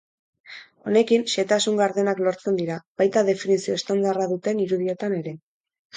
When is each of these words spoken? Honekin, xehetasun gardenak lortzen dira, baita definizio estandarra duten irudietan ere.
Honekin, 0.91 1.25
xehetasun 1.33 1.77
gardenak 1.81 2.23
lortzen 2.29 2.57
dira, 2.61 2.77
baita 3.03 3.23
definizio 3.31 3.77
estandarra 3.81 4.29
duten 4.33 4.65
irudietan 4.65 5.17
ere. 5.21 5.37